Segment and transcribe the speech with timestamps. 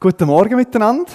[0.00, 1.10] Guten Morgen miteinander.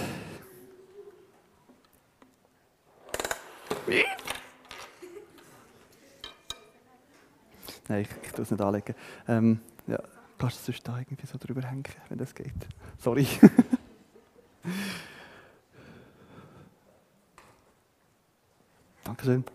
[7.88, 8.94] Nein, ich, ich tue es nicht anlegen.
[9.26, 10.00] Ähm, ja,
[10.38, 12.52] kannst du sonst da irgendwie so drüber hängen, wenn das geht?
[13.00, 13.26] Sorry.
[19.06, 19.46] Dankeschön.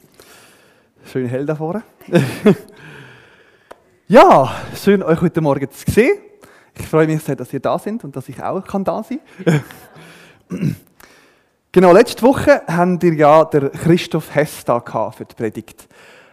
[1.04, 1.82] Schön hell da vorne.
[4.08, 6.27] ja, schön euch heute Morgen zu sehen.
[6.78, 9.20] Ich freue mich sehr, dass ihr da sind und dass ich auch kann da sein
[9.44, 9.62] kann.
[11.72, 15.88] genau, letzte Woche haben wir ja der Christoph Hess da für die Predigt.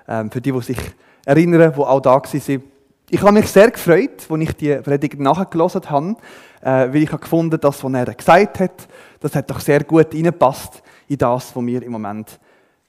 [0.08, 0.78] Ähm, für die, die sich
[1.26, 2.64] erinnern, die auch da waren.
[3.10, 6.16] Ich habe mich sehr gefreut, als ich die Predigt nachgelesen habe,
[6.62, 8.88] äh, weil ich habe gefunden das, was er gesagt hat,
[9.20, 12.40] das hat doch sehr gut reingepasst in das, was wir im Moment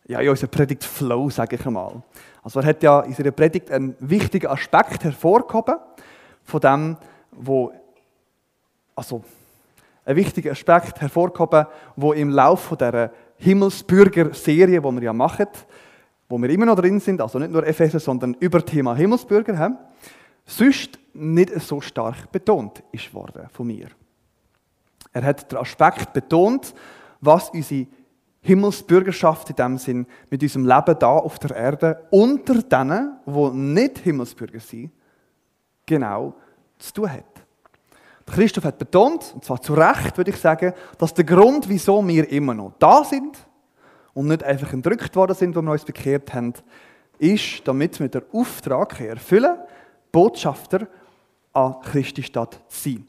[0.07, 2.03] ja, in unserem Predigt-Flow, sage ich einmal.
[2.43, 5.77] Also er hat ja in seiner Predigt einen wichtigen Aspekt hervorgehoben,
[6.45, 6.97] von dem,
[7.37, 7.73] wo,
[8.95, 9.23] also
[10.05, 15.49] ein wichtiger Aspekt hervorgehoben, wo im Laufe dieser Himmelsbürger-Serie, die wir ja machen,
[16.29, 19.79] wo wir immer noch drin sind, also nicht nur Epheser, sondern über Thema Himmelsbürger haben,
[20.45, 23.89] sonst nicht so stark betont ist worden von mir.
[25.13, 26.75] Er hat den Aspekt betont,
[27.21, 27.87] was unsere
[28.41, 33.99] Himmelsbürgerschaft in dem Sinn mit unserem Leben da auf der Erde unter denen, die nicht
[33.99, 34.93] Himmelsbürger sind,
[35.85, 36.35] genau
[36.79, 37.25] zu tun hat.
[38.27, 42.29] Christoph hat betont, und zwar zu Recht, würde ich sagen, dass der Grund, wieso wir
[42.31, 43.39] immer noch da sind
[44.15, 46.53] und nicht einfach entrückt worden sind, wo wir uns bekehrt haben,
[47.19, 49.57] ist, damit wir den Auftrag erfüllen,
[50.11, 50.89] Botschafter
[51.53, 53.07] an Christi Stadt zu sein.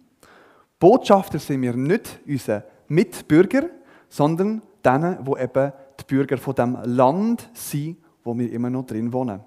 [0.80, 3.64] Botschafter sind wir nicht unsere Mitbürger,
[4.10, 9.12] sondern denen, wo eben die Bürger von dem Land sind, wo wir immer noch drin
[9.12, 9.42] wohnen.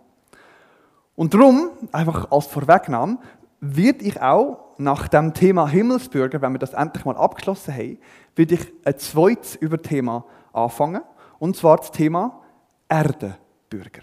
[1.14, 3.18] Und darum, einfach als Vorwegnahme,
[3.60, 7.98] werde ich auch nach dem Thema Himmelsbürger, wenn wir das endlich mal abgeschlossen haben,
[8.34, 11.02] werde ich ein zweites Überthema anfangen.
[11.38, 12.40] Und zwar das Thema
[12.88, 14.02] Erdenbürger.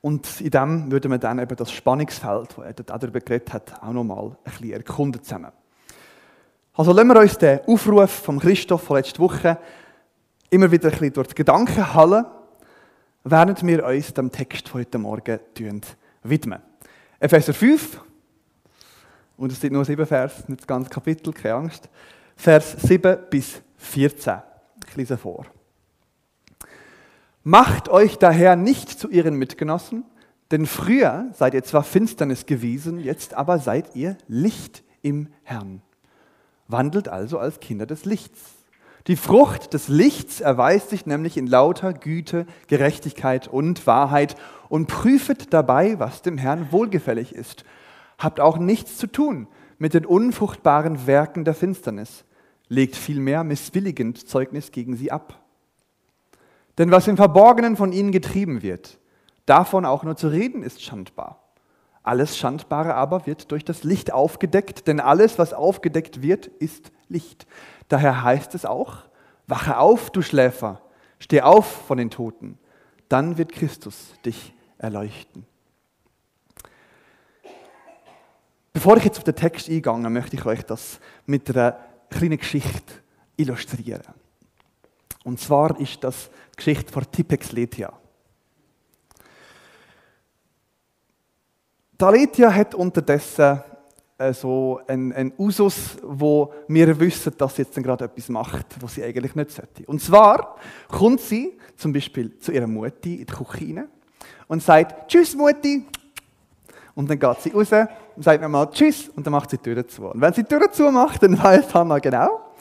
[0.00, 3.92] Und in dem würden wir dann eben das Spannungsfeld, das er darüber geredet hat, auch
[3.92, 5.52] nochmal ein bisschen erkunden zusammen.
[6.74, 9.58] Also lassen wir uns den Aufruf von Christoph von letzter Woche
[10.50, 12.24] immer wieder ein bisschen durch die Gedanken hallen,
[13.24, 15.38] während wir uns dem Text heute Morgen
[16.22, 16.60] widmen.
[17.20, 18.00] Epheser 5,
[19.36, 21.88] und es sind nur sieben Vers, nicht das ganze Kapitel, keine Angst.
[22.36, 24.38] Vers 7 bis 14.
[24.88, 25.46] Ich lese vor.
[27.44, 30.04] Macht euch daher nicht zu ihren Mitgenossen,
[30.50, 35.82] denn früher seid ihr zwar Finsternis gewesen, jetzt aber seid ihr Licht im Herrn.
[36.68, 38.40] Wandelt also als Kinder des Lichts.
[39.08, 44.36] Die Frucht des Lichts erweist sich nämlich in lauter Güte, Gerechtigkeit und Wahrheit
[44.68, 47.64] und prüfet dabei, was dem Herrn wohlgefällig ist.
[48.18, 49.48] Habt auch nichts zu tun
[49.78, 52.24] mit den unfruchtbaren Werken der Finsternis.
[52.68, 55.42] Legt vielmehr missbilligend Zeugnis gegen sie ab.
[56.78, 58.98] Denn was im Verborgenen von ihnen getrieben wird,
[59.44, 61.42] davon auch nur zu reden, ist schandbar.
[62.04, 67.46] Alles Schandbare aber wird durch das Licht aufgedeckt, denn alles, was aufgedeckt wird, ist Licht.
[67.92, 69.02] Daher heißt es auch,
[69.46, 70.80] wache auf, du Schläfer,
[71.18, 72.58] steh auf von den Toten,
[73.10, 75.44] dann wird Christus dich erleuchten.
[78.72, 81.76] Bevor ich jetzt auf den Text eingehe, möchte ich euch das mit einer
[82.08, 82.94] kleinen Geschichte
[83.36, 84.14] illustrieren.
[85.24, 87.92] Und zwar ist das die Geschichte von Tipex Letia.
[91.98, 93.62] Taletia hat unterdessen
[94.32, 99.04] so einen, einen Usus, wo wir wissen, dass sie jetzt gerade etwas macht, was sie
[99.04, 99.84] eigentlich nicht sollte.
[99.86, 100.56] Und zwar
[100.88, 103.88] kommt sie zum Beispiel zu ihrer Mutti in die Küche
[104.48, 105.86] und sagt, Tschüss Mutti.
[106.94, 107.72] Und dann geht sie raus
[108.16, 110.06] und sagt nochmal Tschüss und dann macht sie die Tür zu.
[110.06, 112.52] Und wenn sie die Tür zu macht, dann weiß Hannah genau,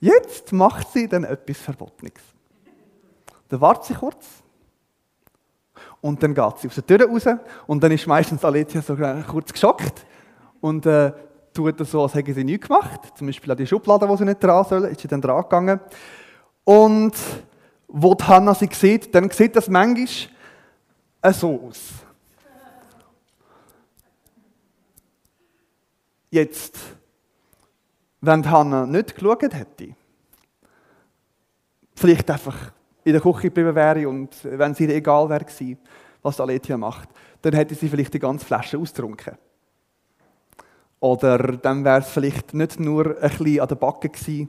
[0.00, 2.12] jetzt macht sie dann etwas Verbotenes.
[3.48, 4.26] Dann wartet sie kurz
[6.00, 7.26] und dann geht sie aus der Tür raus
[7.66, 8.96] und dann ist meistens Aletia so
[9.26, 10.06] kurz geschockt
[10.60, 11.12] und äh,
[11.52, 13.00] tut so, als hätte sie nichts gemacht.
[13.16, 15.80] Zum Beispiel an die Schublade, wo sie nicht dran soll, ist sie dann dran gegangen.
[16.64, 17.14] Und
[17.88, 20.08] wo die Hanna sie sieht, dann sieht das manchmal
[21.32, 21.80] so aus.
[26.30, 26.78] Jetzt,
[28.20, 29.94] wenn die Hanna nicht geschaut hätte,
[31.94, 32.72] vielleicht einfach
[33.02, 35.46] in der Küche geblieben wäre und wenn es ihr egal wäre
[36.22, 37.08] was Aletia macht,
[37.40, 39.38] dann hätte sie vielleicht die ganze Flasche austrunken.
[41.00, 44.48] Oder dann wäre es vielleicht nicht nur ein bisschen an der Backe gewesen,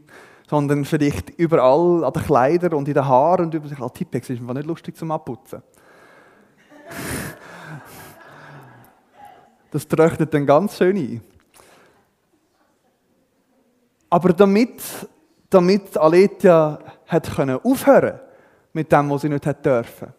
[0.49, 3.79] sondern vielleicht überall an den Kleidern und in den Haaren und über sich.
[3.79, 5.61] Als Tippex ist einfach nicht lustig zum Abputzen.
[9.71, 11.21] das trocknet dann ganz schön ein.
[14.09, 14.81] Aber damit,
[15.51, 18.19] damit Aletia hat können aufhören
[18.73, 20.13] mit dem, was sie nicht hat dürfen,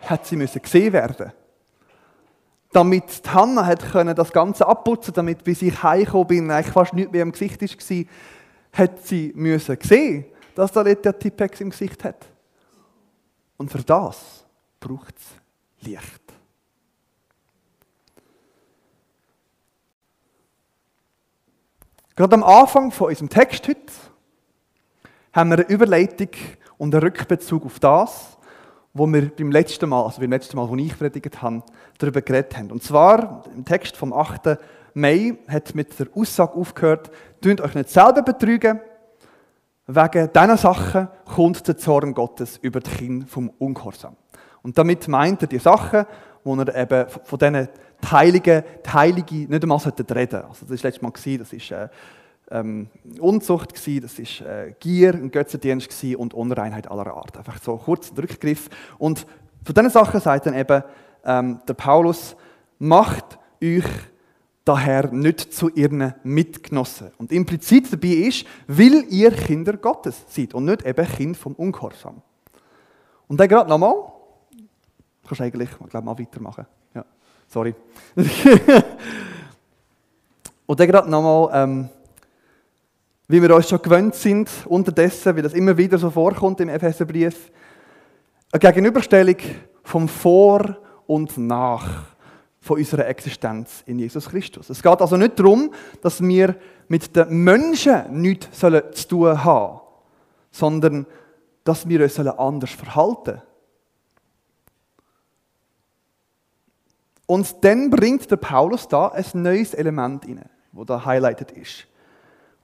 [0.00, 1.32] hat sie müssen gesehen werden.
[2.74, 7.12] Damit Hannah hat können das Ganze abputzen, damit bis ich heimgekommen bin, eigentlich fast nichts
[7.12, 8.04] mehr im Gesicht war,
[8.72, 10.24] hat sie müssen sehen,
[10.56, 12.26] dass da Aletia Tippex im Gesicht hat.
[13.58, 14.44] Und für das
[14.80, 16.20] braucht es Licht.
[22.16, 23.92] Gerade am Anfang von unserem Text heute
[25.32, 26.30] haben wir eine Überleitung
[26.76, 28.33] und einen Rückbezug auf das,
[28.94, 31.62] wo wir beim letzten Mal, also beim letzten Mal, wo ich predigt habe,
[31.98, 32.70] darüber geredet haben.
[32.70, 34.58] Und zwar im Text vom 8.
[34.94, 37.10] Mai hat mit der Aussage aufgehört,
[37.40, 38.80] tut euch nicht selber betrügen,
[39.86, 44.16] wegen diesen Sachen kommt der Zorn Gottes über die Kinder vom Ungehorsam.
[44.62, 46.06] Und damit meint er die Sachen,
[46.44, 47.68] wo er eben von diesen
[48.02, 51.88] die Heilige, die Heilige nicht einmal reden Also das war letztes Mal, das war äh,
[52.50, 52.88] ähm,
[53.20, 57.36] Unzucht, gewesen, das war äh, Gier und Götzendienst und Unreinheit aller Art.
[57.36, 58.68] Einfach so kurz ein Rückgriff.
[58.98, 59.26] Und
[59.64, 60.82] von diesen Sachen sagt dann eben
[61.24, 62.36] ähm, der Paulus,
[62.78, 63.84] macht euch
[64.64, 67.12] daher nicht zu ihren Mitgenossen.
[67.18, 72.22] Und implizit dabei ist, will ihr Kinder Gottes seid und nicht eben Kind vom Ungehorsam.
[73.28, 76.66] Und dann gerade nochmal, du kannst eigentlich, ich glaube, mal weitermachen.
[77.48, 77.74] Sorry.
[80.66, 81.88] und dann gerade nochmal, ähm,
[83.28, 87.50] wie wir uns schon gewöhnt sind, unterdessen, wie das immer wieder so vorkommt im Epheserbrief,
[88.52, 89.36] eine Gegenüberstellung
[89.82, 90.76] vom Vor
[91.06, 92.14] und Nach
[92.60, 94.70] von unserer Existenz in Jesus Christus.
[94.70, 96.56] Es geht also nicht darum, dass wir
[96.88, 99.80] mit den Menschen nichts zu tun haben,
[100.50, 101.06] sondern
[101.64, 103.42] dass wir uns anders verhalten sollen.
[107.26, 111.86] Und dann bringt der Paulus da ein neues Element rein, wo da highlighted ist.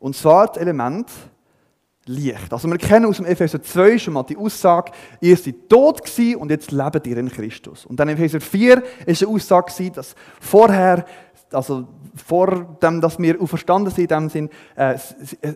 [0.00, 1.08] Und zwar das Element
[2.06, 2.52] Licht.
[2.52, 6.36] Also wir kennen aus dem Epheser 2 schon mal die Aussage, ihr seid tot gewesen
[6.36, 7.86] und jetzt lebt ihr in Christus.
[7.86, 11.04] Und dann in Epheser 4 ist eine Aussage dass vorher,
[11.52, 14.98] also vor dem, dass wir auferstanden sind, in dem Sinn, äh,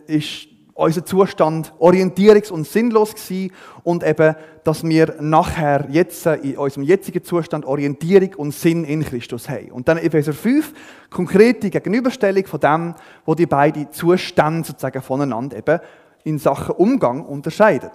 [0.07, 4.35] ist unser Zustand orientierungs- und sinnlos gewesen und eben,
[4.65, 9.71] dass wir nachher jetzt in unserem jetzigen Zustand Orientierung und Sinn in Christus haben.
[9.71, 10.73] Und dann Epheser 5,
[11.09, 12.95] konkrete Gegenüberstellung von dem,
[13.25, 15.79] wo die beiden Zustände sozusagen voneinander eben
[16.25, 17.93] in Sachen Umgang unterscheidet.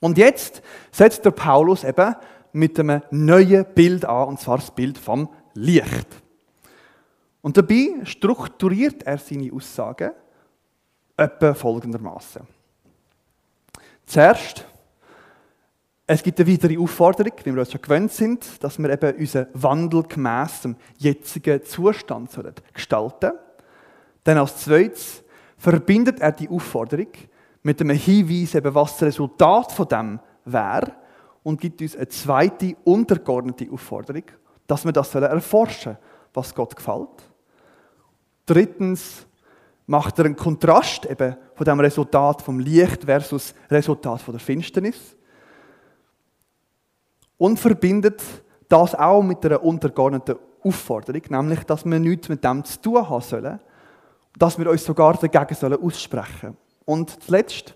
[0.00, 0.60] Und jetzt
[0.92, 2.14] setzt der Paulus eben
[2.52, 6.08] mit einem neuen Bild an, und zwar das Bild vom Licht.
[7.40, 10.10] Und dabei strukturiert er seine Aussagen
[11.16, 12.42] etwa folgendermaßen.
[14.06, 14.64] Zuerst,
[16.06, 19.46] es gibt eine weitere Aufforderung, wie wir uns schon gewöhnt sind, dass wir eben unseren
[19.54, 22.30] Wandel gemäss dem jetzigen Zustand
[22.74, 23.38] gestalten sollen.
[24.24, 25.22] Dann als zweites
[25.56, 27.08] verbindet er die Aufforderung
[27.62, 30.92] mit einem Hinweis, eben, was das Resultat von dem wäre
[31.42, 34.24] und gibt uns eine zweite untergeordnete Aufforderung,
[34.66, 35.98] dass wir das erforschen sollen,
[36.34, 37.08] was Gott gefällt.
[38.44, 39.26] Drittens
[39.86, 45.16] macht er einen Kontrast eben von dem Resultat vom Licht versus Resultat von der Finsternis
[47.36, 48.22] und verbindet
[48.68, 53.20] das auch mit einer untergeordneten Aufforderung, nämlich, dass wir nichts mit dem zu tun haben
[53.20, 53.60] sollen,
[54.38, 56.56] dass wir uns sogar dagegen sollen aussprechen.
[56.86, 57.74] Und zuletzt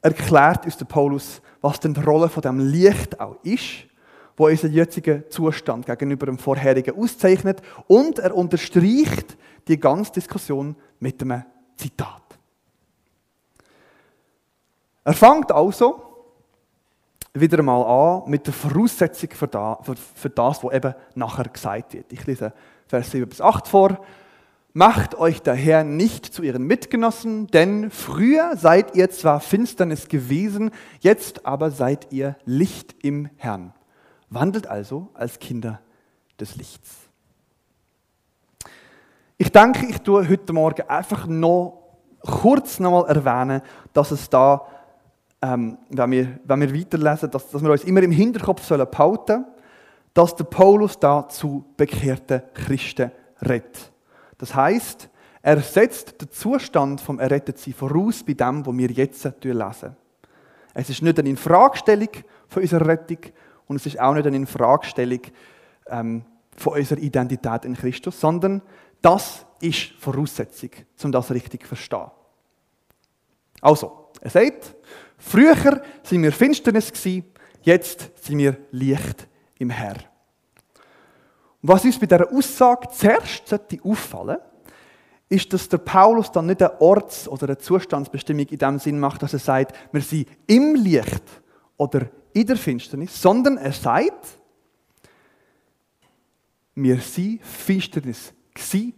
[0.00, 3.86] erklärt uns der Paulus, was denn die Rolle von dem Licht auch ist,
[4.36, 9.36] wo unseren jetzigen Zustand gegenüber dem vorherigen auszeichnet, und er unterstreicht
[9.68, 11.44] die ganze Diskussion mit einem
[11.76, 12.22] Zitat.
[15.04, 16.02] Er fängt also
[17.34, 22.12] wieder einmal an mit der Voraussetzung für das, was eben nachher gesagt wird.
[22.12, 22.52] Ich lese
[22.86, 24.04] Vers 7 bis 8 vor.
[24.74, 30.70] Macht euch daher nicht zu ihren Mitgenossen, denn früher seid ihr zwar Finsternis gewesen,
[31.00, 33.72] jetzt aber seid ihr Licht im Herrn.
[34.30, 35.80] Wandelt also als Kinder
[36.38, 37.07] des Lichts.
[39.38, 44.66] Ich denke, ich tue heute Morgen einfach noch kurz nochmal erwähnen, dass es da,
[45.40, 49.44] ähm, wenn, wir, wenn wir weiterlesen, dass, dass wir uns immer im Hinterkopf sollen behalten
[50.18, 53.92] dass der Paulus da zu bekehrten Christen redet.
[54.36, 55.08] Das heißt,
[55.42, 59.96] er setzt den Zustand vom Errettetsein voraus bei dem, was wir jetzt lesen.
[60.74, 62.08] Es ist nicht eine Infragestellung
[62.48, 63.18] von unserer Rettung
[63.68, 65.20] und es ist auch nicht eine Infragestellung
[65.86, 66.24] ähm,
[66.56, 68.60] von unserer Identität in Christus, sondern
[69.00, 70.70] das ist Voraussetzung,
[71.02, 72.10] um das richtig zu verstehen.
[73.60, 74.74] Also, er sagt,
[75.16, 77.24] früher sind wir Finsternis gewesen,
[77.62, 79.26] jetzt sind wir Licht
[79.58, 79.96] im Herr.
[81.60, 83.52] Und was uns bei dieser Aussage zuerst
[83.82, 84.38] auffallen
[85.28, 89.22] ist, dass der Paulus dann nicht eine Orts- oder eine Zustandsbestimmung in dem Sinn macht,
[89.22, 91.24] dass er sagt, wir sind im Licht
[91.76, 94.38] oder in der Finsternis, sondern er sagt,
[96.74, 98.94] wir sind Finsternis gewesen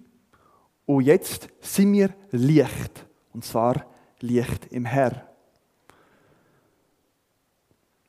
[0.87, 3.07] und jetzt sind wir Licht.
[3.33, 3.85] Und zwar
[4.21, 5.25] Licht im Herr.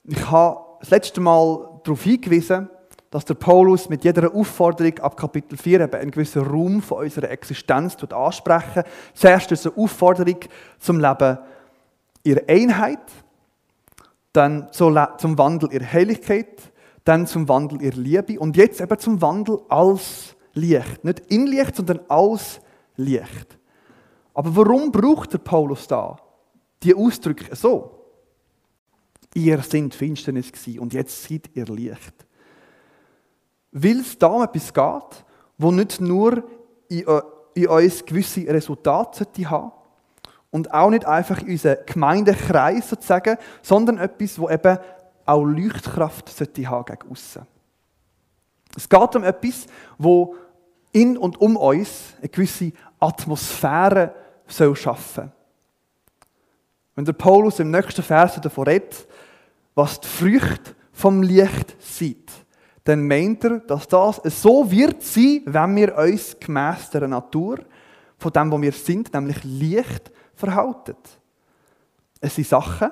[0.03, 2.69] Ich habe das letzte Mal darauf hingewiesen,
[3.11, 7.29] dass der Paulus mit jeder Aufforderung ab Kapitel 4 eben einen gewissen Raum von unserer
[7.29, 10.39] Existenz ansprechen Zuerst ist eine Aufforderung
[10.79, 11.37] zum Leben
[12.23, 12.99] ihrer Einheit,
[14.33, 16.71] dann zum Wandel ihrer Heiligkeit,
[17.03, 21.03] dann zum Wandel ihrer Liebe und jetzt eben zum Wandel als Licht.
[21.03, 22.59] Nicht in Licht, sondern als
[22.95, 23.57] Licht.
[24.33, 26.17] Aber warum braucht der Paulus da
[26.83, 27.97] die Ausdrücke so?
[29.33, 32.25] Ihr sind Finsternis und jetzt seid ihr Licht.
[33.71, 35.25] Weil es da um etwas geht,
[35.57, 36.43] wo nicht nur
[36.89, 37.21] in, äh,
[37.53, 39.71] in uns gewisse Resultate haben
[40.49, 44.77] und auch nicht einfach in unseren Gemeindekreis sozusagen, sondern etwas, wo eben
[45.25, 47.47] auch Leuchtkraft sollte haben gegen aussen.
[48.75, 49.65] Es geht um etwas,
[49.97, 50.35] wo
[50.91, 54.13] in und um uns eine gewisse Atmosphäre
[54.47, 55.31] soll schaffen.
[56.95, 59.07] Wenn der Paulus im nächsten Vers davon redet,
[59.75, 62.29] was die Früchte vom Licht sind,
[62.83, 67.59] dann meint er, dass das so wird sein, wenn wir uns gemäss der Natur
[68.17, 70.95] von dem, wo wir sind, nämlich Licht, verhalten.
[72.19, 72.91] Es sind Sachen,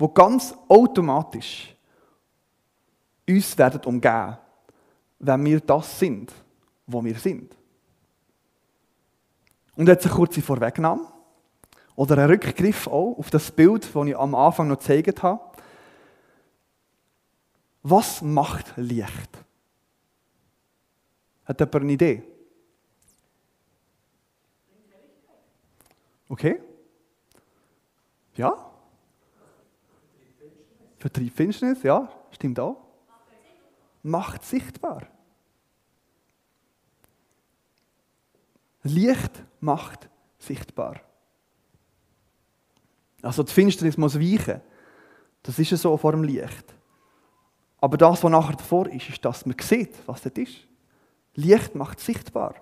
[0.00, 1.74] die ganz automatisch
[3.28, 4.38] uns werden umgehen,
[5.18, 6.32] wenn wir das sind,
[6.86, 7.56] wo wir sind.
[9.76, 11.06] Und jetzt eine kurze Vorwegnahme
[11.94, 15.40] oder ein Rückgriff auch auf das Bild, das ich am Anfang noch gezeigt habe.
[17.82, 19.30] Was macht Licht?
[21.44, 22.22] Hat jemand eine Idee?
[26.28, 26.60] Okay?
[28.34, 28.70] Ja?
[30.98, 32.85] Vertreibt Finsternis, ja, stimmt auch.
[34.06, 35.02] Macht sichtbar.
[38.84, 40.08] Licht macht
[40.38, 41.00] sichtbar.
[43.20, 44.60] Also die Finsternis muss weichen.
[45.42, 46.72] Das ist ja so vor dem Licht.
[47.80, 50.54] Aber das, was nachher davor ist, ist, dass man sieht, was das ist.
[51.34, 52.54] Licht macht sichtbar.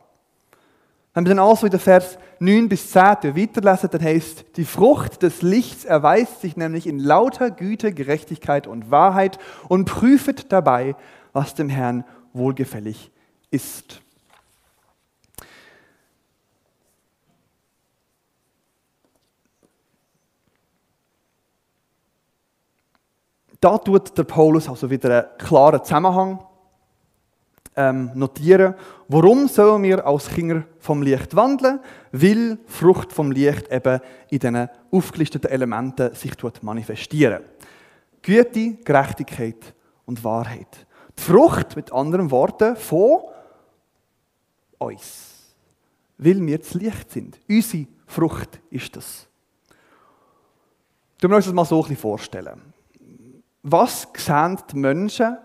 [1.13, 5.23] Wenn wir dann also in den Vers 9 bis 10 weiterlesen, dann heißt, die Frucht
[5.23, 10.97] des Lichts erweist sich nämlich in lauter Güte, Gerechtigkeit und Wahrheit und prüfet dabei,
[11.35, 13.11] was dem Herrn wohlgefällig
[13.51, 14.01] ist.
[23.61, 26.45] Da tut der Paulus also wieder einen klaren Zusammenhang
[27.77, 28.75] ähm, notieren.
[29.09, 31.81] Warum sollen wir als Kinder vom Licht wandeln?
[32.13, 37.43] Weil Frucht vom Licht eben in diesen aufgelisteten Elementen sich manifestieren.
[38.21, 39.75] Güte, Gerechtigkeit
[40.05, 40.87] und Wahrheit.
[41.19, 43.23] Die Frucht, mit anderen Worten, von
[44.79, 45.55] uns.
[46.19, 47.39] Weil wir das Licht sind.
[47.49, 49.27] Unsere Frucht ist das.
[51.21, 52.61] Du musst das mal so ein bisschen vorstellen.
[53.63, 55.39] Was sehen die Menschen,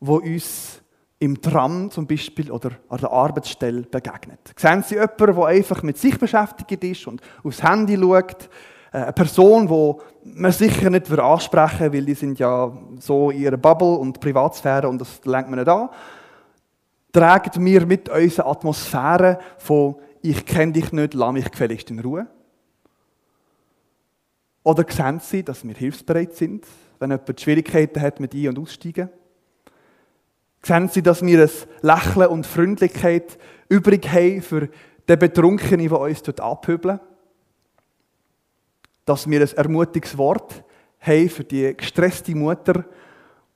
[0.00, 0.82] die uns
[1.20, 4.54] im Tram zum Beispiel oder an der Arbeitsstelle begegnet?
[4.56, 8.48] Sehen sie jemanden, der einfach mit sich beschäftigt ist und aufs Handy schaut?
[8.92, 13.40] Äh, eine Person, die man sicher nicht ansprechen will, weil die sind ja so in
[13.40, 15.88] ihrer Bubble und Privatsphäre und das lenkt man nicht an.
[17.12, 22.26] Tragen wir mit unserer Atmosphäre von «Ich kenne dich nicht, lass mich gefälligst in Ruhe»?
[24.62, 26.66] Oder sehen sie, dass wir hilfsbereit sind,
[26.98, 29.08] wenn jemand Schwierigkeiten hat mit Ein- und Aussteigen?
[30.62, 31.50] Sehen Sie, dass wir ein
[31.82, 34.68] Lächeln und Freundlichkeit übrig haben für
[35.08, 37.00] den Betrunkenen, der uns abhübeln
[39.08, 40.62] Dass wir ein ermutigendes Wort
[41.00, 42.84] haben für die gestresste Mutter,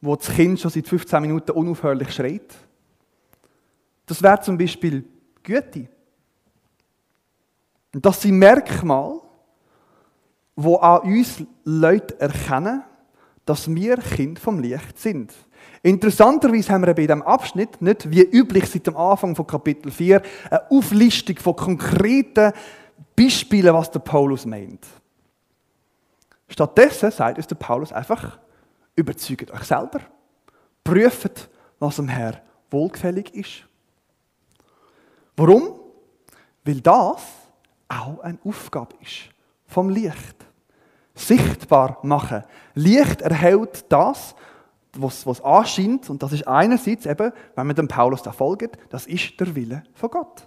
[0.01, 2.55] wo das Kind schon seit 15 Minuten unaufhörlich schreit?
[4.07, 5.05] Das wäre zum Beispiel
[5.43, 5.91] Güte.
[7.95, 9.21] Und das sind Merkmale,
[10.57, 12.85] wo an uns Leute erkennen,
[13.45, 15.35] dass wir Kind vom Licht sind.
[15.83, 20.23] Interessanterweise haben wir bei diesem Abschnitt nicht, wie üblich seit dem Anfang von Kapitel 4,
[20.49, 22.55] eine Auflistung von konkreten
[23.15, 24.87] Beispielen, was der Paulus meint.
[26.53, 28.39] Stattdessen sagt uns der Paulus einfach,
[28.95, 30.01] überzeugt euch selber.
[30.85, 33.65] Prüft, was dem Herr wohlgefällig ist.
[35.37, 35.81] Warum?
[36.65, 37.23] Weil das
[37.89, 39.31] auch eine Aufgabe ist
[39.67, 40.37] vom Licht
[41.15, 42.45] sichtbar machen.
[42.75, 44.35] Licht erhält das,
[44.95, 49.07] was, was anscheint, und das ist einerseits eben, wenn man dem Paulus da folgt, das
[49.07, 50.47] ist der Wille von Gott.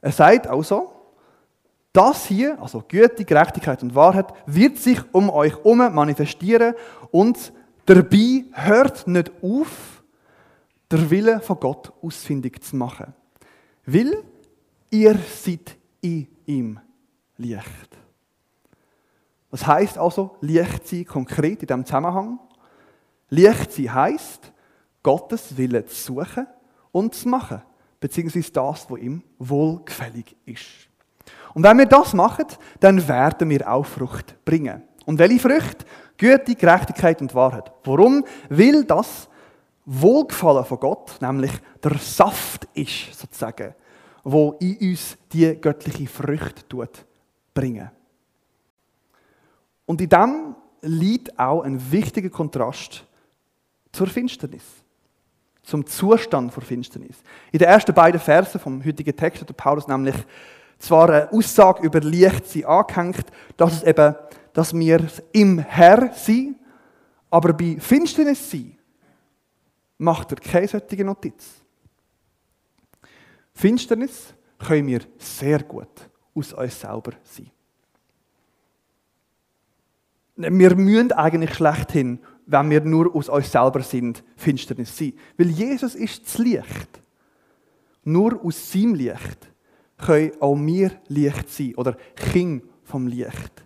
[0.00, 0.92] Er sagt also,
[1.98, 6.74] das hier, also Güte, Gerechtigkeit und Wahrheit, wird sich um euch herum manifestieren
[7.10, 7.52] und
[7.86, 10.04] dabei hört nicht auf,
[10.92, 13.14] der Wille von Gott ausfindig zu machen.
[13.84, 14.22] Weil
[14.90, 16.78] ihr seid in ihm
[17.36, 17.98] Licht.
[19.50, 22.38] Was heißt also Licht sein konkret in diesem Zusammenhang?
[23.28, 24.52] Licht sein heißt,
[25.02, 26.46] Gottes Wille zu suchen
[26.92, 27.62] und zu machen,
[27.98, 30.87] beziehungsweise das, was ihm wohlgefällig ist.
[31.54, 32.46] Und wenn wir das machen,
[32.80, 34.82] dann werden wir auch Frucht bringen.
[35.06, 35.86] Und welche Frucht?
[36.16, 37.70] Güte, Gerechtigkeit und Wahrheit.
[37.84, 38.24] Warum?
[38.48, 39.28] Weil das
[39.86, 41.52] Wohlgefallen von Gott, nämlich
[41.82, 43.74] der Saft ist, sozusagen,
[44.22, 47.06] wo in uns die göttliche Frucht tut,
[47.54, 47.90] bringen.
[49.86, 53.06] Und in dem liegt auch ein wichtiger Kontrast
[53.90, 54.64] zur Finsternis,
[55.62, 57.16] zum Zustand der Finsternis.
[57.50, 60.16] In den ersten beiden Versen vom heutigen Text hat Paulus nämlich
[60.78, 64.14] zwar eine Aussage über Licht angehängt, dass es eben,
[64.52, 66.56] dass wir im Herr sind,
[67.30, 68.78] aber bei Finsternis sein
[69.98, 71.60] macht er keine solche Notiz.
[73.52, 77.50] Finsternis können wir sehr gut aus uns selber sein.
[80.36, 85.14] Wir müssen eigentlich schlechthin, wenn wir nur aus uns selber sind, Finsternis sein.
[85.36, 87.02] Weil Jesus ist das Licht.
[88.04, 89.47] Nur aus seinem Licht
[89.98, 93.64] können auch wir Licht sein oder Kind vom Licht.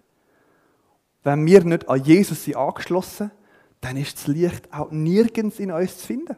[1.22, 3.30] Wenn wir nicht an Jesus sind angeschlossen,
[3.80, 6.36] dann ist das Licht auch nirgends in uns zu finden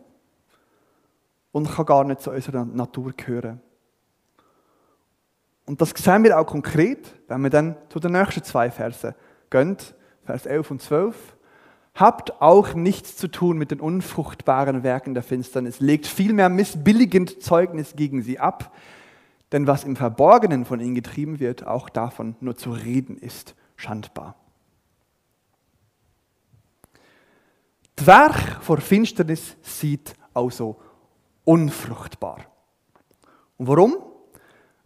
[1.52, 3.60] und kann gar nicht zu unserer Natur gehören.
[5.66, 9.14] Und das sehen wir auch konkret, wenn wir dann zu den nächsten zwei Versen
[9.50, 9.76] gehen,
[10.24, 11.36] Vers 11 und 12.
[11.94, 17.94] Habt auch nichts zu tun mit den unfruchtbaren Werken der Finsternis, legt vielmehr missbilligend Zeugnis
[17.94, 18.74] gegen sie ab,
[19.54, 24.34] denn was im Verborgenen von ihnen getrieben wird, auch davon nur zu reden ist, schandbar.
[27.94, 30.80] Das Werk vor Finsternis sieht also
[31.44, 32.44] unfruchtbar.
[33.56, 33.96] Und warum?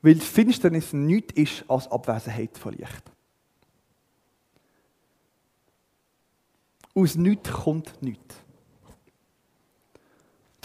[0.03, 3.11] Weil die Finsternis nichts ist als Abwesenheit von Licht.
[6.95, 8.35] Aus nichts kommt nichts.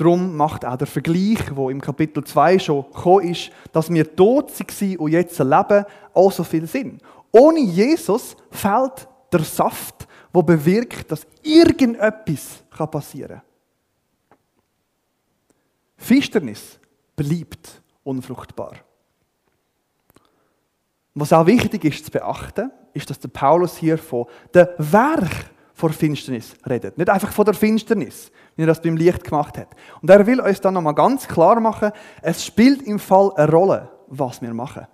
[0.03, 4.51] Darum macht auch der Vergleich, wo im Kapitel 2 schon gekommen ist, dass wir tot
[4.51, 6.99] waren und jetzt leben, auch so viel Sinn.
[7.31, 14.37] Ohne Jesus fehlt der Saft, wo bewirkt, dass irgendetwas passieren kann.
[15.95, 16.79] Finsternis
[17.15, 18.73] bleibt unfruchtbar.
[21.13, 25.52] Was auch wichtig ist zu beachten, ist, dass der Paulus hier von dem Werk
[25.83, 26.97] vor Finsternis redet.
[26.97, 29.67] Nicht einfach von der Finsternis, wie er das beim Licht gemacht hat.
[30.01, 31.91] Und er will uns dann nochmal ganz klar machen,
[32.21, 34.87] es spielt im Fall eine Rolle, was wir machen.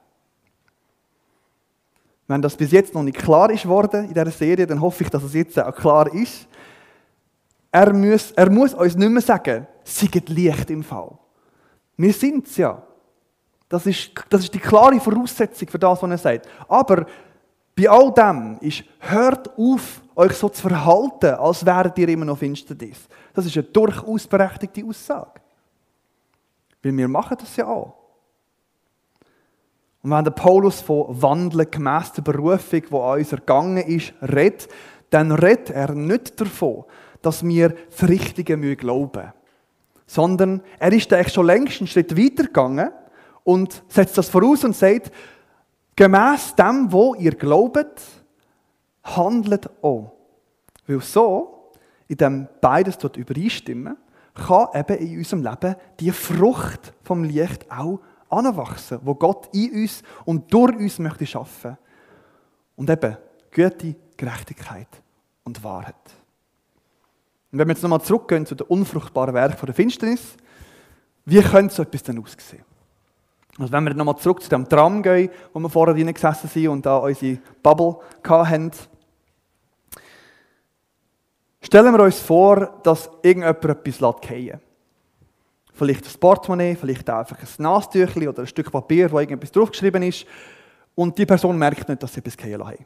[2.28, 5.12] Wenn das bis jetzt noch nicht klar ist worden in dieser Serie, dann hoffe ich,
[5.12, 6.48] dass es jetzt auch klar ist.
[7.72, 11.12] Er muss, er muss uns nicht mehr sagen, seid Licht im Fall.
[11.98, 12.82] Wir sind es ja.
[13.68, 16.50] Das ist, das ist die klare Voraussetzung für das, was er sagt.
[16.68, 17.06] Aber
[17.80, 22.38] bei all dem ist, hört auf, euch so zu verhalten, als wäret ihr immer noch
[22.38, 23.08] Finsternis.
[23.34, 25.40] Das ist eine durchaus berechtigte Aussage.
[26.84, 27.94] Weil wir machen das ja auch.
[30.02, 34.68] Und wenn der Paulus von Wandeln gemäss der Berufung, die an uns ergangen ist, redet,
[35.10, 36.84] dann redet er nicht davon,
[37.22, 39.34] dass wir das Richtige glauben müssen.
[40.06, 42.92] Sondern er ist eigentlich schon längst einen Schritt weiter gegangen
[43.46, 45.12] und setzt das voraus und sagt,
[46.00, 48.02] gemäss dem, wo ihr glaubt,
[49.04, 50.14] handelt auch.
[50.88, 51.72] Weil so,
[52.08, 53.98] in dem beides dort übereinstimmen,
[54.34, 60.02] kann eben in unserem Leben die Frucht vom Licht auch anwachsen, wo Gott in uns
[60.24, 61.78] und durch uns möchte schaffen.
[62.78, 63.18] Und eben
[63.52, 64.88] Güte, Gerechtigkeit
[65.44, 65.96] und Wahrheit.
[67.52, 70.38] Und wenn wir jetzt nochmal zurückgehen zu den unfruchtbaren Werken der Finsternis,
[71.26, 72.69] wie könnte so etwas denn aussehen?
[73.60, 76.70] Also wenn wir nochmal zurück zu dem Tram gehen, wo wir vorher drin gesessen sind
[76.70, 78.72] und da unsere Bubble hatten,
[81.62, 84.60] stellen wir uns vor, dass irgendjemand etwas fallen lässt.
[85.74, 90.26] Vielleicht ein Portemonnaie, vielleicht einfach ein Nastüchli oder ein Stück Papier, wo irgendetwas draufgeschrieben ist.
[90.96, 92.86] Und die Person merkt nicht, dass sie etwas fallen lassen.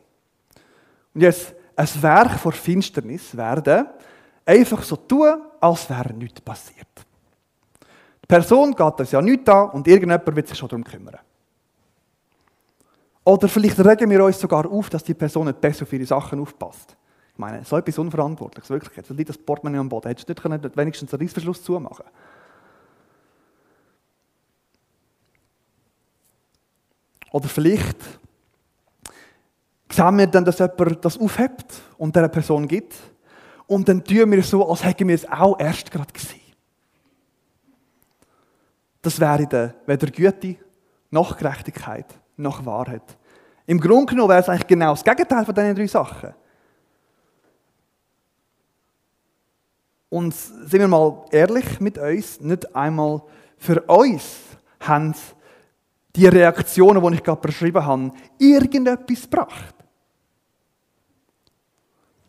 [1.13, 3.87] Und jetzt, ein Werk vor Finsternis werden,
[4.45, 6.87] einfach so tun, als wäre nichts passiert.
[8.23, 11.19] Die Person geht das ja nicht an und irgendjemand wird sich schon darum kümmern.
[13.25, 16.39] Oder vielleicht regen wir uns sogar auf, dass die Person nicht besser auf ihre Sachen
[16.39, 16.95] aufpasst.
[17.33, 18.95] Ich meine, so etwas Unverantwortliches, wirklich.
[18.97, 20.07] Jetzt liegt das Portemonnaie am Boden.
[20.07, 22.05] Hättest du nicht wenigstens einen Reissverschluss zumachen
[27.33, 27.97] Oder vielleicht
[29.89, 31.65] sehen wir dann, dass jemand das aufhebt
[31.97, 32.93] und der Person gibt.
[33.65, 36.42] Und dann tun wir so, als hätten wir es auch erst gerade gesehen.
[39.03, 40.55] Das wäre dann weder Güte
[41.11, 43.03] noch Gerechtigkeit noch Wahrheit.
[43.67, 46.33] Im Grunde genommen wäre es eigentlich genau das Gegenteil von diesen drei Sachen.
[50.09, 53.21] Und sind wir mal ehrlich mit uns, nicht einmal
[53.57, 54.39] für uns
[54.79, 55.15] haben
[56.15, 59.75] die Reaktionen, die ich gerade beschrieben habe, irgendetwas gebracht.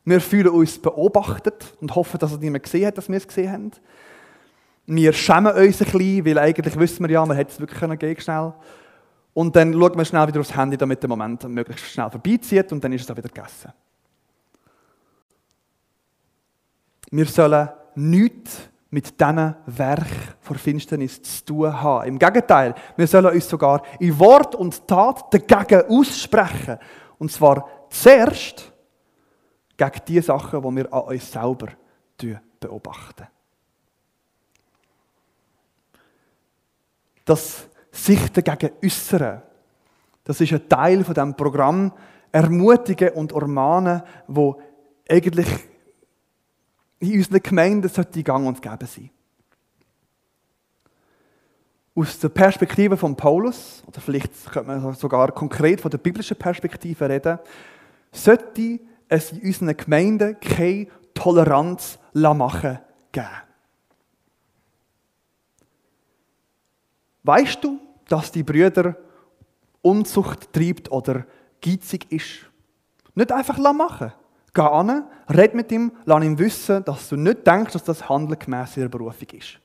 [0.05, 3.53] Wir fühlen uns beobachtet und hoffen, dass es niemand gesehen hat, dass wir es gesehen
[3.53, 3.71] haben.
[4.87, 7.99] Wir schämen uns ein bisschen, weil eigentlich wissen wir ja, man hätte es wirklich gehen
[7.99, 8.53] können, schnell.
[9.33, 12.83] Und dann schaut man schnell wieder aufs Handy, damit der Moment möglichst schnell vorbeizieht und
[12.85, 13.73] dann ist es auch wieder gegessen.
[17.11, 22.09] Wir sollen nichts mit diesen Werk vor Finsternis zu tun haben.
[22.09, 26.79] Im Gegenteil, wir sollen uns sogar in Wort und Tat dagegen aussprechen.
[27.19, 28.73] Und zwar zuerst
[29.77, 31.69] gegen die Sachen, die wir an uns selber
[32.61, 33.27] beobachten.
[37.25, 39.43] Das sich dagegen äußern,
[40.25, 41.93] das ist ein Teil von dem Programm
[42.33, 44.61] Ermutigen und Ermahnen, wo
[45.09, 45.47] eigentlich
[46.99, 49.11] in unseren Gemeinden sollte Gang und Gäbe sein.
[51.95, 57.09] Aus der Perspektive von Paulus, oder vielleicht könnte man sogar konkret von der biblischen Perspektive
[57.09, 57.39] reden,
[58.11, 62.81] sollte es in unseren Gemeinden keine Toleranz machen
[63.13, 63.44] geben.
[67.25, 68.97] Weißt du, dass die Brüder
[69.83, 71.25] Unzucht treibt oder
[71.61, 72.51] geizig ist?
[73.15, 74.13] Nicht einfach machen.
[74.53, 78.39] Geh an, red mit ihm, lass ihm wissen, dass du nicht denkst, dass das Handeln
[78.39, 79.59] gemäss ihrer Berufung ist.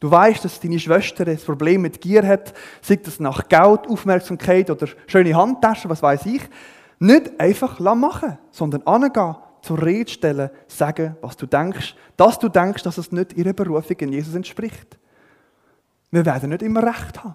[0.00, 4.70] Du weißt, dass deine Schwester ein Problem mit Gier hat, sei das nach Geld, Aufmerksamkeit
[4.70, 6.42] oder schöne Handtaschen, was weiß ich.
[6.98, 12.82] Nicht einfach machen, sondern angehen, zur Rede stellen, sagen, was du denkst, dass du denkst,
[12.82, 14.98] dass es nicht ihrer Berufung in Jesus entspricht.
[16.14, 17.34] Wir werden nicht immer Recht haben.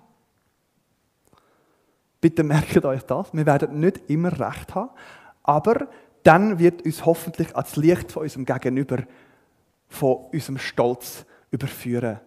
[2.22, 3.34] Bitte merkt euch das.
[3.34, 4.92] Wir werden nicht immer Recht haben,
[5.44, 5.90] aber
[6.24, 9.00] dann wird uns hoffentlich als Licht von unserem Gegenüber,
[9.90, 12.22] von unserem Stolz überführen.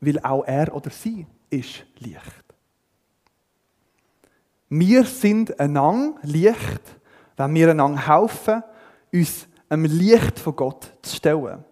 [0.00, 2.44] Weil auch er oder sie ist Licht.
[4.68, 6.82] Wir sind einander Licht,
[7.36, 8.62] wenn wir einander helfen,
[9.12, 11.64] uns einem Licht von Gott zu stellen.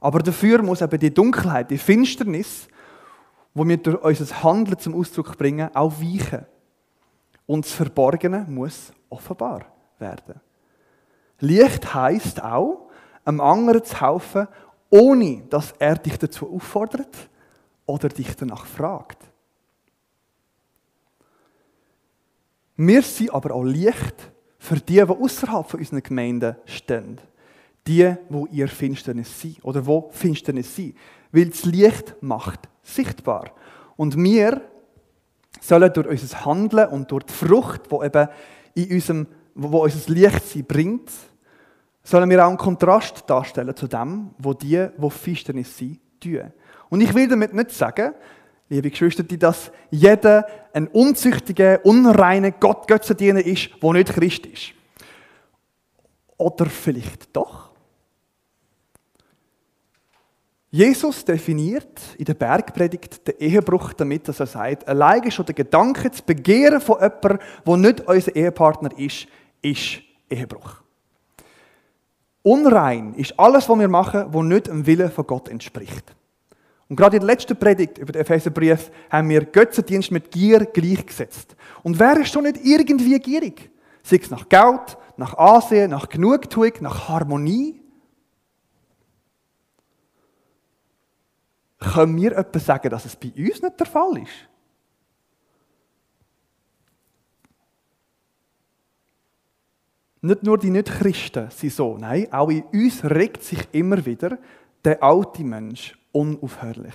[0.00, 2.68] Aber dafür muss eben die Dunkelheit, die Finsternis,
[3.58, 6.46] wo wir durch unser Handeln zum Ausdruck bringen, auch weichen.
[7.44, 9.66] Und das Verborgene muss offenbar
[9.98, 10.40] werden.
[11.40, 12.88] Licht heißt auch,
[13.24, 14.46] einem anderen zu helfen,
[14.90, 17.28] ohne dass er dich dazu auffordert
[17.84, 19.18] oder dich danach fragt.
[22.76, 27.20] Wir sind aber auch Licht für die, die außerhalb von unseren Gemeinden stehen.
[27.88, 30.96] Die, wo ihr Finsternis sind oder wo Finsternis sind.
[31.32, 33.52] Weil das Licht macht sichtbar.
[33.96, 34.60] Und wir
[35.60, 38.28] sollen durch unser Handeln und durch die Frucht, die eben
[38.74, 41.10] in unserem, wo unser Licht sie bringt,
[42.02, 46.52] sollen wir auch einen Kontrast darstellen zu dem, wo die, wo Finsternis sind, tun.
[46.88, 48.14] Und ich will damit nicht sagen,
[48.68, 54.72] liebe Geschwister, dass jeder ein unzüchtiger, unreiner Gott Götzendiener ist, der nicht Christ ist.
[56.36, 57.67] Oder vielleicht doch?
[60.70, 65.54] Jesus definiert in der Bergpredigt den Ehebruch damit, dass er sagt, allein ist schon der
[65.54, 69.26] Gedanke zu begehren von jemandem, der nicht unser Ehepartner ist,
[69.62, 70.82] ist Ehebruch.
[72.42, 76.14] Unrein ist alles, was wir machen, was nicht dem Willen von Gott entspricht.
[76.88, 81.56] Und gerade in der letzten Predigt über den Epheserbrief haben wir Götzendienst mit Gier gleichgesetzt.
[81.82, 83.70] Und wer ist schon nicht irgendwie gierig?
[84.02, 87.80] Sei es nach Geld, nach Ansehen, nach Genugtuung, nach Harmonie?
[91.78, 94.48] Können wir etwas sagen, dass es bei uns nicht der Fall ist?
[100.20, 104.38] Nicht nur die Nicht-Christen sind so, nein, auch in uns regt sich immer wieder
[104.84, 106.94] der alte Mensch unaufhörlich.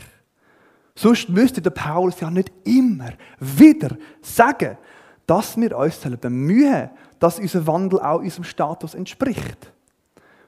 [0.96, 4.78] Sonst müsste der Paulus ja nicht immer wieder sagen,
[5.26, 6.90] dass wir uns bemühen
[7.24, 9.72] dass unser Wandel auch unserem Status entspricht.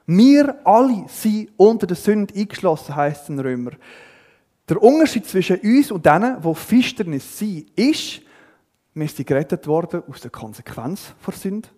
[0.04, 3.70] Wir alle sind unter der Sünde eingeschlossen, heißt es in Römer.
[4.68, 8.20] Der Unterschied zwischen uns und denen, die Finsternis sind, ist,
[8.94, 11.68] wir sind gerettet worden aus der Konsequenz der Sünde,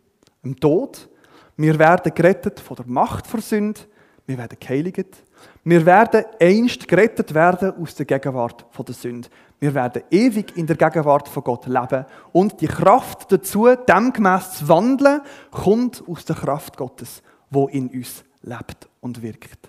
[0.43, 1.09] dem Tod.
[1.57, 3.81] Wir werden gerettet von der Macht der Sünde.
[4.27, 5.25] Wir werden geheiligt
[5.65, 9.29] Wir werden einst gerettet werden aus der Gegenwart von der Sünde.
[9.59, 12.07] Wir werden ewig in der Gegenwart von Gott leben.
[12.33, 15.21] Und die Kraft dazu, demgemäß zu wandeln,
[15.51, 19.69] kommt aus der Kraft Gottes, wo in uns lebt und wirkt.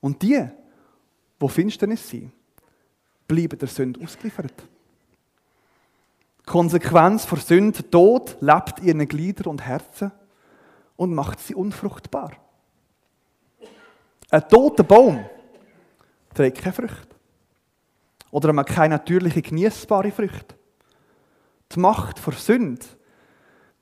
[0.00, 0.48] Und die,
[1.38, 2.32] wo Finsternis sind,
[3.28, 4.54] bleiben der Sünde ausgeliefert.
[6.40, 10.12] Die Konsequenz von Sünde, Tod, lebt in ihren Gliedern und Herzen
[10.96, 12.32] und macht sie unfruchtbar.
[14.30, 15.24] Ein toter Baum
[16.34, 17.16] trägt keine Früchte.
[18.30, 20.54] Oder man keine natürliche, genießbare Früchte.
[21.72, 22.84] Die Macht vor Sünde,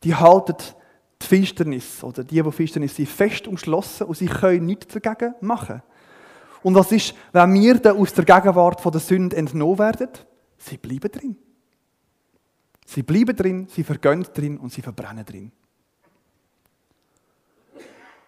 [0.02, 0.76] die haltet
[1.20, 5.82] die Finsternis oder die, die Finsternis sind, fest umschlossen und sie können nichts dagegen machen.
[6.64, 10.08] Und was ist, wenn wir dann aus der Gegenwart von der Sünde entnommen werden?
[10.56, 11.36] Sie bleiben drin.
[12.86, 15.52] Sie bleiben drin, sie vergönnen drin und sie verbrennen drin.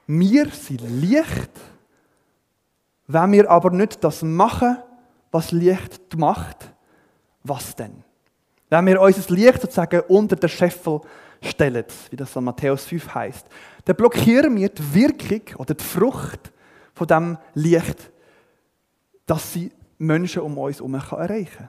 [0.07, 1.51] Wir sind Licht,
[3.07, 4.77] wenn wir aber nicht das machen,
[5.33, 6.75] was Licht macht,
[7.42, 8.05] was denn?
[8.68, 11.01] Wenn wir unser Licht sozusagen unter den Scheffel
[11.40, 13.46] stellen, wie das an Matthäus 5 heißt,
[13.87, 16.53] dann blockieren wir die Wirkung oder die Frucht
[16.92, 18.11] von dem Licht,
[19.27, 21.69] dass sie Menschen um uns herum erreichen kann.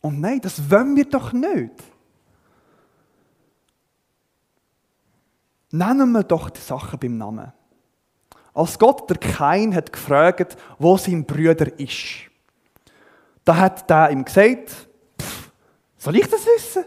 [0.00, 1.72] Und nein, das wollen wir doch nicht.
[5.70, 7.52] Nennen wir doch die Sachen beim Namen.
[8.52, 12.30] Als Gott der Kain hat gefragt, wo sein Brüder ist,
[13.44, 14.88] da hat der ihm gesagt,
[15.96, 16.84] soll ich das wissen?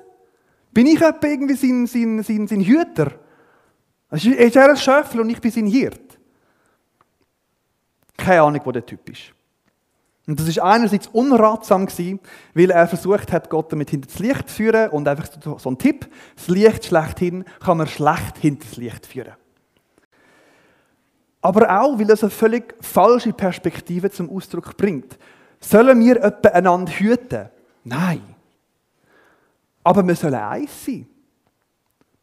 [0.72, 3.13] Bin ich etwa irgendwie sein, sein, sein, sein Hüter?
[4.12, 6.20] Ist er ein Schöffel und ich bin sein Hirt?
[8.18, 9.35] Keine Ahnung, wo der Typ ist.
[10.27, 12.19] Und das ist einerseits unratsam gewesen,
[12.55, 15.27] weil er versucht hat, Gott damit hinter das Licht zu führen und einfach
[15.59, 19.33] so ein Tipp, das Licht schlechthin kann man schlecht hinter das Licht führen.
[21.41, 25.15] Aber auch, weil es eine völlig falsche Perspektive zum Ausdruck bringt.
[25.59, 27.49] Sollen wir einander hüten?
[27.83, 28.23] Nein.
[29.83, 31.07] Aber wir sollen eins sein.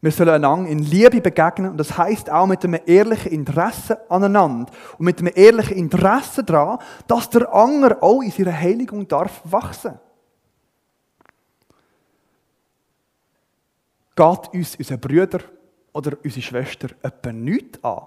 [0.02, 4.72] Wir sollen einander in Liebe begegnen und das heißt auch mit einem ehrlichen Interesse aneinander
[4.98, 10.00] und mit einem ehrlichen Interesse daran, dass der Anger auch in seiner Heiligung darf wachsen.
[14.16, 15.38] Geht uns unser Brüder
[15.92, 18.02] oder unsere Schwester etwa nichts an?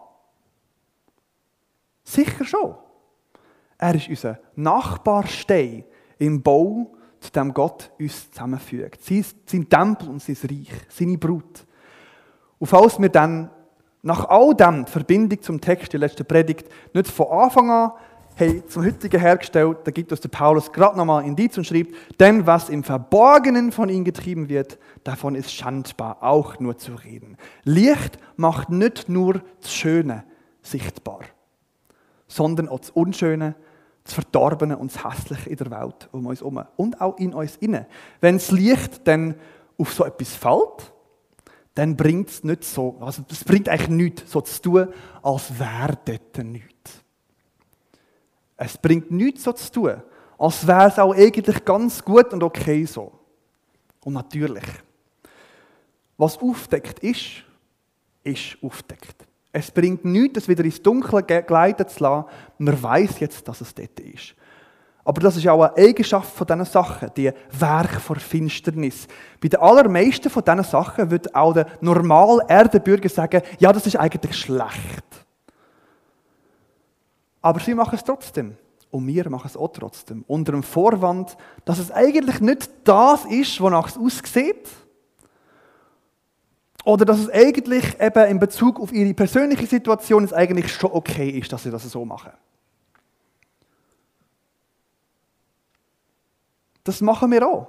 [2.03, 2.75] Sicher schon.
[3.77, 5.85] Er ist unser Nachbarstein
[6.17, 9.01] im Bau, zu dem Gott uns zusammenfügt.
[9.01, 11.65] Sein Tempel und sein Reich, seine Brut.
[12.59, 13.49] Und falls wir dann
[14.01, 17.91] nach all dem die Verbindung zum Text der letzten Predigt nicht von Anfang an
[18.35, 22.45] hey, zum heutigen hergestellt, da gibt uns der Paulus gerade nochmal Indiz und schreibt, denn
[22.45, 27.37] was im Verborgenen von ihm getrieben wird, davon ist schandbar auch nur zu reden.
[27.63, 30.25] Licht macht nicht nur das Schöne
[30.61, 31.21] sichtbar,
[32.27, 33.55] sondern auch das Unschöne,
[34.03, 37.55] das Verdorbene und das Hässliche in der Welt um uns herum und auch in uns
[37.55, 37.87] inne.
[38.21, 39.35] Wenn das Licht dann
[39.77, 40.93] auf so etwas fällt,
[41.75, 44.87] dann bringt es nicht so, also es bringt eigentlich nichts, so zu tun,
[45.21, 47.03] als wäre dort nichts.
[48.55, 50.01] Es bringt nichts so zu tun,
[50.37, 53.11] als wäre es auch eigentlich ganz gut und okay so.
[54.05, 54.63] Und natürlich,
[56.17, 57.43] was aufdeckt ist,
[58.23, 59.27] ist aufdeckt.
[59.51, 62.25] Es bringt nichts, es wieder ins Dunkle gleiten zu lassen.
[62.57, 64.35] Man weiß jetzt, dass es dort ist.
[65.05, 69.07] Aber das ist auch eine Eigenschaft von diesen Sachen, die Werk vor Finsternis.
[69.39, 73.95] Bei den allermeisten von diesen Sachen wird auch der normale Erdenbürger sagen, ja, das ist
[73.95, 75.05] eigentlich schlecht.
[77.39, 78.57] Aber sie machen es trotzdem.
[78.89, 80.23] Und wir machen es auch trotzdem.
[80.25, 84.69] Unter dem Vorwand, dass es eigentlich nicht das ist, wonach es aussieht.
[86.83, 91.29] Oder dass es eigentlich eben in Bezug auf ihre persönliche Situation es eigentlich schon okay
[91.29, 92.31] ist, dass sie das so machen.
[96.85, 97.67] Das machen wir auch.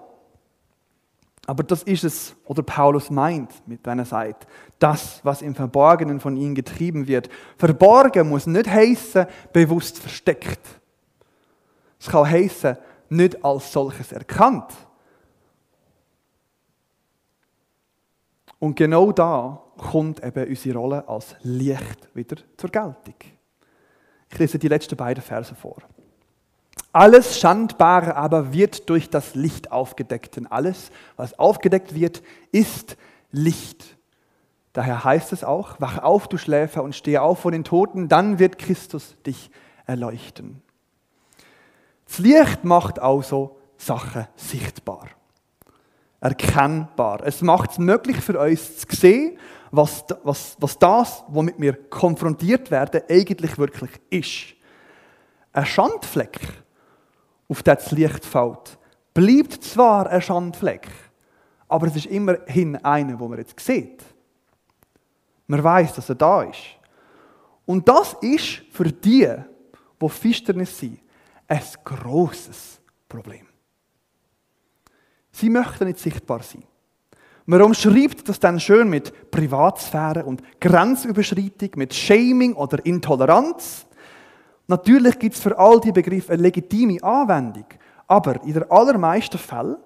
[1.46, 4.46] Aber das ist es, oder Paulus meint, mit wenn er sagt,
[4.78, 7.28] das, was im Verborgenen von ihnen getrieben wird.
[7.56, 10.60] Verborgen muss nicht heißen, bewusst versteckt.
[12.00, 12.76] Es kann heißen,
[13.08, 14.72] nicht als solches erkannt.
[18.58, 23.14] Und genau da kommt eben unsere Rolle als Licht wieder zur Geltung.
[24.28, 25.76] Ich lese die letzten beiden Verse vor.
[26.96, 32.96] Alles Schandbare aber wird durch das Licht aufgedeckt, denn alles, was aufgedeckt wird, ist
[33.30, 33.98] Licht.
[34.72, 38.38] Daher heißt es auch, wach auf, du Schläfer, und stehe auf von den Toten, dann
[38.38, 39.50] wird Christus dich
[39.84, 40.62] erleuchten.
[42.06, 45.08] Das Licht macht also Sachen sichtbar,
[46.20, 47.20] erkennbar.
[47.26, 49.38] Es macht es möglich für uns zu sehen,
[49.70, 54.56] was, was, was das, womit wir konfrontiert werden, eigentlich wirklich ist.
[55.52, 56.64] ein Schandfleck,
[57.48, 58.78] auf das Licht fällt,
[59.14, 60.88] bleibt zwar ein Schandfleck,
[61.68, 64.02] aber es ist immerhin einer, wo man jetzt sieht.
[65.46, 66.76] Man weiß, dass er da ist.
[67.64, 69.32] Und das ist für die,
[70.00, 71.00] die Finsternis sind,
[71.48, 73.46] ein großes Problem.
[75.32, 76.64] Sie möchten nicht sichtbar sein.
[77.44, 83.85] Man umschreibt das dann schön mit Privatsphäre und Grenzüberschreitung, mit Shaming oder Intoleranz.
[84.68, 87.66] Natürlich gibt es für all diese Begriffe eine legitime Anwendung,
[88.06, 89.76] aber in den allermeisten Fällen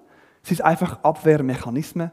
[0.43, 2.11] sind es einfach Abwehrmechanismen,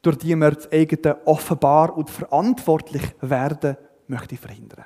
[0.00, 4.84] durch die man das eigene offenbar und verantwortlich werden möchte verhindern.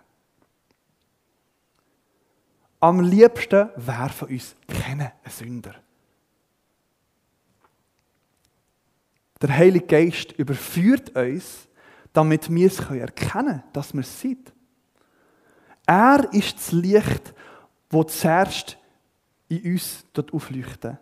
[2.80, 5.74] Am liebsten wäre von uns kennen ein Sünder.
[9.40, 11.68] Der Heilige Geist überführt uns,
[12.12, 14.52] damit wir es erkennen können, dass wir es sind.
[15.88, 17.34] Er ist das Licht,
[17.88, 18.76] das zuerst
[19.48, 20.98] in uns aufleuchtet.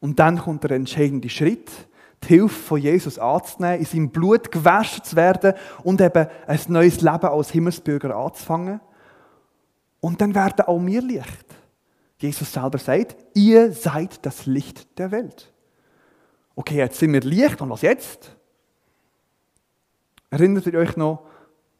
[0.00, 1.70] Und dann kommt der entscheidende Schritt,
[2.22, 7.00] die Hilfe von Jesus anzunehmen, in seinem Blut gewaschen zu werden und eben ein neues
[7.00, 8.80] Leben als Himmelsbürger anzufangen.
[10.00, 11.46] Und dann werden auch wir Licht.
[12.18, 15.50] Jesus selber sagt, ihr seid das Licht der Welt.
[16.54, 18.36] Okay, jetzt sind wir Licht und was jetzt?
[20.28, 21.26] Erinnert ihr euch noch,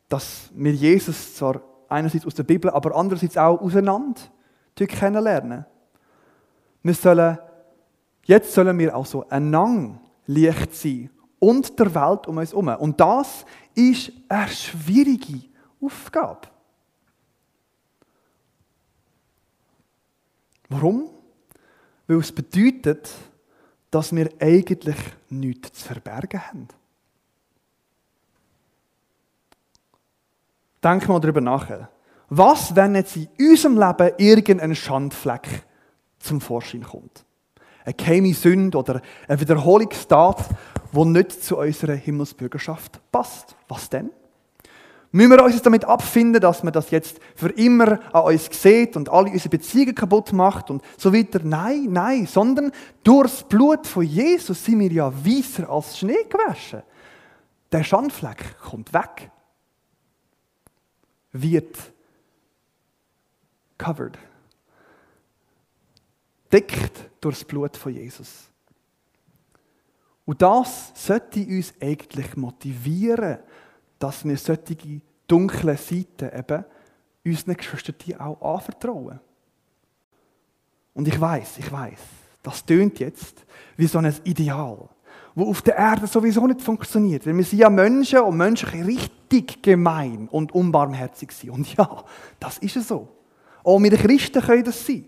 [0.09, 4.21] dass wir Jesus zwar einerseits aus der Bibel, aber andererseits auch auseinander
[4.75, 5.65] kennenlernen?
[6.83, 7.39] Wir sollen,
[8.25, 12.69] jetzt sollen wir also einander Licht sein und der Welt um uns herum.
[12.69, 13.45] Und das
[13.75, 15.49] ist eine schwierige
[15.81, 16.49] Aufgabe.
[20.69, 21.11] Warum?
[22.07, 23.11] Weil es bedeutet,
[23.91, 24.97] dass wir eigentlich
[25.29, 26.69] nichts zu verbergen haben.
[30.87, 31.67] Denk mal darüber nach.
[32.29, 35.65] Was, wenn jetzt in unserem Leben irgendein Schandfleck
[36.21, 37.25] zum Vorschein kommt?
[37.85, 40.45] Eine geheime Sünde oder eine Wiederholungstat,
[40.93, 43.57] die nicht zu unserer Himmelsbürgerschaft passt.
[43.67, 44.11] Was denn?
[45.11, 49.09] Müssen wir uns damit abfinden, dass man das jetzt für immer an uns sieht und
[49.09, 51.41] alle unsere Beziehungen kaputt macht und so weiter?
[51.43, 52.71] Nein, nein, sondern
[53.03, 56.85] durch das Blut von Jesus sind wir ja weißer als Schnee gewaschen.
[57.73, 59.33] Der Schandfleck kommt weg.
[61.43, 61.77] Wird
[63.79, 64.19] covered.
[66.51, 68.51] Deckt durch das Blut von Jesus.
[70.25, 73.39] Und das sollte uns eigentlich motivieren,
[73.99, 76.65] dass wir solche dunklen Seiten eben
[77.25, 79.21] unseren Geschwistern auch anvertrauen.
[80.95, 82.01] Und ich weiß, ich weiß,
[82.43, 83.45] das tönt jetzt
[83.77, 84.89] wie so ein Ideal,
[85.37, 87.27] wo auf der Erde sowieso nicht funktioniert.
[87.27, 91.51] Denn wir sind ja Menschen und Menschen können richtig gemein und unbarmherzig sein.
[91.51, 92.05] Und ja,
[92.41, 93.07] das ist es so.
[93.63, 95.05] Auch wir Christen können das sein.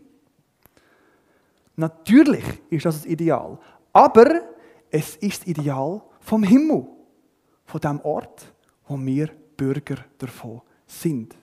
[1.77, 3.59] Natürlich ist das das Ideal.
[3.91, 4.43] Aber
[4.91, 6.87] es ist das Ideal vom Himmel,
[7.65, 8.53] von dem Ort,
[8.87, 11.35] wo wir Bürger davon sind.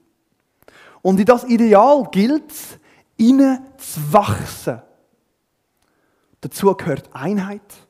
[1.02, 2.78] Und in das Ideal gilt es,
[3.18, 4.82] innen zu wachsen.
[6.42, 7.85] Dazu gehört Einheit,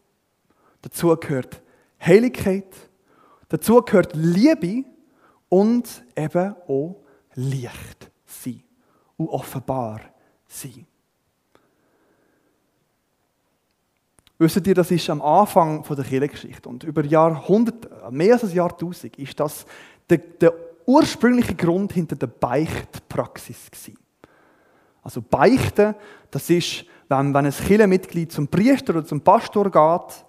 [0.86, 1.64] dazu gehört
[2.00, 2.72] Heiligkeit,
[3.50, 4.86] dazu gehört Liebe
[5.50, 8.64] und eben auch Licht sein
[9.18, 10.02] und offenbar
[10.48, 10.86] sein.
[14.38, 19.18] Wisst ihr, das ist am Anfang der Kirchengeschichte und über Jahrhunderte, mehr als ein Jahrtausend,
[19.18, 19.66] ist das
[20.08, 20.54] der, der
[20.86, 23.98] ursprüngliche Grund hinter der Beichtpraxis gewesen.
[25.02, 25.96] Also Beichten,
[26.30, 30.26] das ist, wenn, wenn ein Kirchenmitglied zum Priester oder zum Pastor geht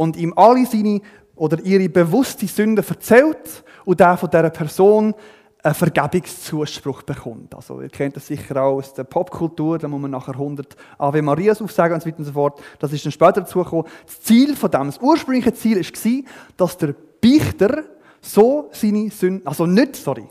[0.00, 1.02] und ihm alle seine
[1.36, 5.14] oder ihre bewusste Sünden erzählt und der von dieser Person
[5.62, 7.54] einen Vergebungszuspruch bekommt.
[7.54, 11.20] Also, ihr kennt das sicher auch aus der Popkultur, da muss man nachher 100 Ave
[11.20, 12.62] Marias aufsagen und so weiter und so fort.
[12.78, 13.84] Das ist dann später dazugekommen.
[14.06, 16.22] Das Ziel von dem, das ursprüngliche Ziel war,
[16.56, 17.84] dass der Beichter
[18.22, 20.24] so seine Sünden, also nicht, sorry,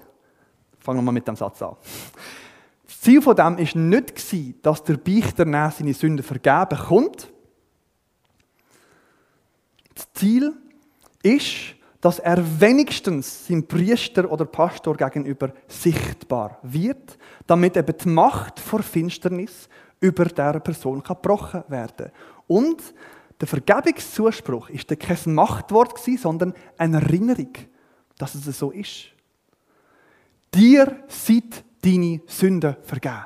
[0.80, 1.76] fangen wir mal mit dem Satz an.
[2.88, 7.32] Das Ziel von dem war nicht, dass der Beichter seine Sünden vergeben kommt.
[10.00, 10.54] Das Ziel
[11.24, 18.62] ist, dass er wenigstens seinem Priester oder Pastor gegenüber sichtbar wird, damit eben die Macht
[18.62, 19.68] vor Finsternis
[20.00, 22.12] über dieser Person gebrochen werden kann.
[22.48, 22.82] Und
[23.42, 27.52] der Vergebungszuspruch ist kein Machtwort, sondern eine Erinnerung,
[28.18, 29.08] dass es so ist.
[30.54, 33.26] Dir sind deine Sünden vergeben.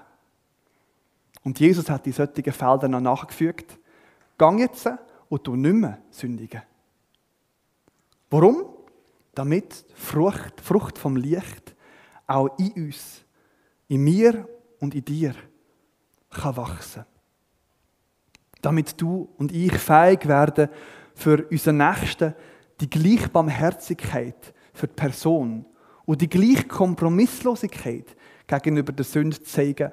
[1.43, 3.78] Und Jesus hat die solchen Felder noch nachgefügt.
[4.39, 4.89] Gang jetzt
[5.34, 6.62] und du nicht mehr sündigen.
[8.30, 8.66] Warum?
[9.34, 11.76] Damit Frucht, Frucht vom Licht
[12.28, 13.26] auch in uns,
[13.88, 14.48] in mir
[14.80, 15.34] und in dir
[16.30, 17.06] kann wachsen.
[18.62, 20.70] Damit du und ich fähig werden,
[21.16, 22.36] für unseren Nächsten
[22.80, 25.66] die gleiche Barmherzigkeit für die Person
[26.06, 28.16] und die gleiche Kompromisslosigkeit
[28.46, 29.92] gegenüber der Sünde zu zeigen,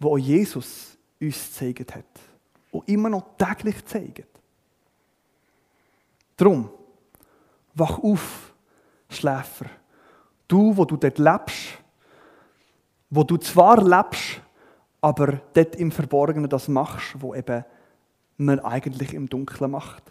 [0.00, 2.20] die auch Jesus uns gezeigt hat
[2.70, 4.33] und immer noch täglich zeigt.
[6.44, 6.68] Drum,
[7.74, 8.52] wach auf,
[9.08, 9.64] Schläfer.
[10.46, 11.78] Du, wo du dort lebst,
[13.08, 14.42] wo du zwar lebst,
[15.00, 17.64] aber dort im Verborgenen das machst, wo eben
[18.36, 20.02] man eigentlich im Dunkeln macht.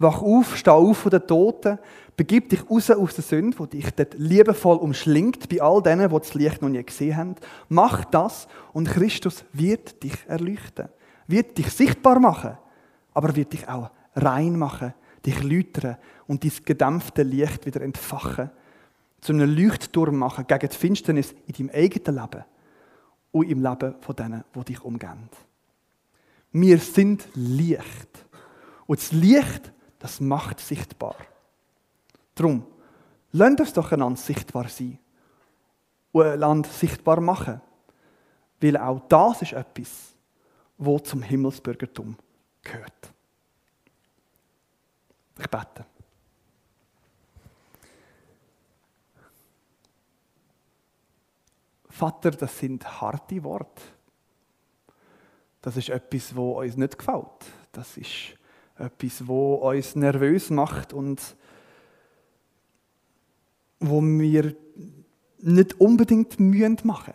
[0.00, 1.78] Wach auf, steh auf von den Toten,
[2.16, 6.18] begib dich raus aus der Sünde, die dich dort liebevoll umschlingt, bei all denen, die
[6.18, 7.36] das Licht noch nie gesehen haben.
[7.68, 10.88] Mach das und Christus wird dich erleuchten,
[11.28, 12.58] wird dich sichtbar machen,
[13.14, 14.92] aber wird dich auch rein machen,
[15.24, 15.96] dich läutern
[16.26, 18.50] und dein gedämpfte Licht wieder entfachen,
[19.20, 22.44] zu einem Leuchtturm machen gegen die Finsternis in deinem eigenen Leben
[23.30, 25.28] und im Leben von denen, die dich umgeben.
[26.52, 28.26] Wir sind Licht.
[28.86, 31.16] Und das Licht, das macht sichtbar.
[32.34, 32.66] Darum,
[33.32, 34.98] lasst uns doch einander sichtbar sein
[36.12, 37.60] und ein Land sichtbar machen.
[38.60, 40.14] Weil auch das ist etwas,
[40.78, 42.16] wo zum Himmelsbürgertum
[42.62, 43.11] gehört.
[45.42, 45.84] Ich bete.
[51.88, 53.82] Vater, das sind harte Worte.
[55.60, 57.26] Das ist etwas, wo uns nicht gefällt.
[57.72, 58.38] Das ist
[58.78, 61.20] etwas, wo uns nervös macht und
[63.80, 64.54] wo wir
[65.38, 67.14] nicht unbedingt Mühe machen.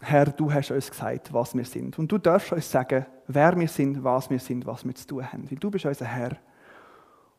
[0.00, 1.98] Herr, du hast uns gesagt, was wir sind.
[1.98, 5.32] Und du darfst uns sagen, wer wir sind, was wir sind, was wir zu tun
[5.32, 5.50] haben.
[5.50, 6.36] Weil du bist unser Herr.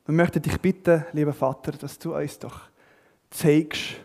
[0.06, 2.62] Wir möchten dich bitten, lieber Vater, dass du uns doch
[3.30, 3.96] zeigst,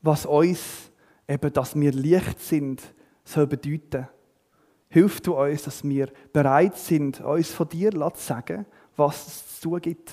[0.00, 0.90] was uns
[1.28, 2.82] eben, dass wir Licht sind,
[3.24, 4.08] soll bedeuten.
[4.88, 8.66] Hilf du uns, dass wir bereit sind, uns von dir zu sagen,
[8.96, 10.12] was es zu tun gibt.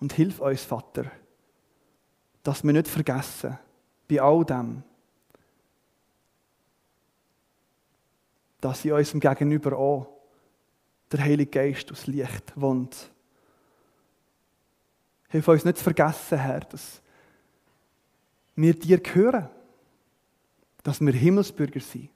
[0.00, 1.06] Und hilf uns, Vater,
[2.42, 3.58] dass wir nicht vergessen,
[4.08, 4.82] bei all dem,
[8.60, 10.06] dass in unserem Gegenüber auch
[11.10, 13.10] der Heilige Geist aus Licht wohnt.
[15.28, 17.00] Hilf uns nicht zu vergessen, Herr, dass
[18.54, 19.48] wir dir gehören,
[20.82, 22.10] dass wir Himmelsbürger sind.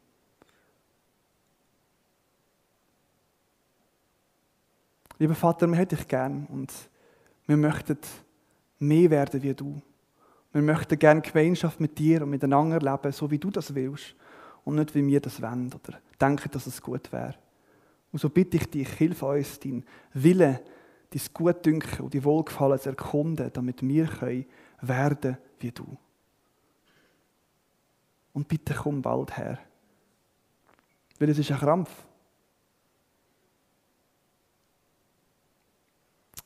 [5.18, 6.72] Lieber Vater, wir hätten dich gern und
[7.46, 7.98] wir möchten
[8.78, 9.82] mehr werden wie du.
[10.52, 14.14] Wir möchten gerne Gemeinschaft mit dir und miteinander leben, so wie du das willst
[14.64, 17.36] und nicht wie wir das wollen oder denken, dass es gut wäre.
[18.12, 20.60] Und so bitte ich dich, hilf uns, dein Wille,
[21.10, 24.46] dein Gutdünken und die Wohlgefallen zu erkunden, damit wir können
[24.80, 25.96] werden wie du.
[28.32, 29.58] Und bitte komm bald her.
[31.18, 31.90] Weil es ist ein Krampf.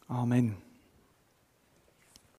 [0.08, 0.63] Amen.